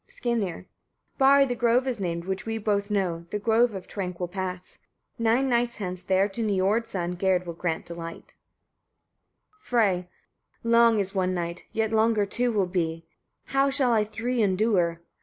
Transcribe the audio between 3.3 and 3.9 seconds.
grove of